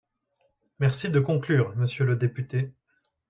Merci 0.79 1.11
de 1.11 1.19
conclure, 1.19 1.75
monsieur 1.75 2.05
le 2.05 2.15
député. 2.17 2.71